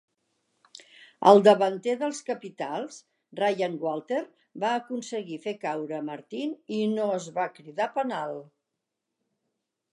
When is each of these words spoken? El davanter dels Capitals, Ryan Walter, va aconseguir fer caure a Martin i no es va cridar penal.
El 1.31 1.41
davanter 1.47 1.93
dels 2.03 2.21
Capitals, 2.29 2.97
Ryan 3.41 3.77
Walter, 3.85 4.23
va 4.65 4.73
aconseguir 4.79 5.39
fer 5.45 5.55
caure 5.67 5.97
a 6.01 6.03
Martin 6.11 6.59
i 6.79 6.83
no 6.97 7.09
es 7.21 7.31
va 7.39 7.49
cridar 7.61 7.91
penal. 8.01 8.39